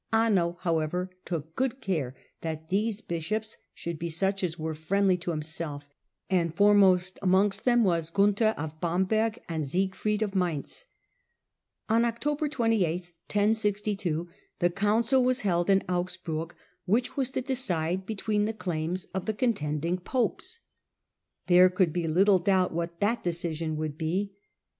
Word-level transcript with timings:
Anno, 0.11 0.57
however, 0.61 1.11
took 1.25 1.55
good 1.55 1.79
care 1.79 2.15
that 2.41 2.69
these 2.69 3.01
bishops 3.01 3.57
should 3.71 3.99
be 3.99 4.09
such 4.09 4.43
as 4.43 4.57
were 4.57 4.73
friendly 4.73 5.15
to 5.17 5.29
himself, 5.29 5.93
and 6.27 6.55
foremost 6.55 7.19
amongst 7.21 7.65
them 7.65 7.83
were 7.83 8.01
Gunther 8.11 8.55
of 8.57 8.81
Bamberg 8.81 9.37
and 9.47 9.63
Siegfried 9.63 10.23
of 10.23 10.33
Mainz. 10.33 10.87
On 11.87 12.03
October 12.03 12.49
28 12.49 13.11
the 13.29 14.71
council 14.73 15.23
was 15.23 15.41
held 15.41 15.69
in 15.69 15.83
Augsburg 15.87 16.55
which 16.85 17.15
was 17.15 17.29
to 17.29 17.41
decide 17.43 18.07
between 18.07 18.45
the 18.45 18.53
claims 18.53 19.05
of 19.13 19.27
the 19.27 19.35
con 19.35 19.49
oonndi 19.49 19.51
of 19.51 19.55
tending 19.55 19.97
popes. 19.99 20.61
There 21.45 21.69
could 21.69 21.93
be 21.93 22.07
little 22.07 22.39
doubt 22.39 22.69
i(£? 22.71 22.73
°^* 22.73 22.75
what 22.75 22.99
that 23.01 23.23
decision 23.23 23.77
would 23.77 23.99
be. 23.99 24.33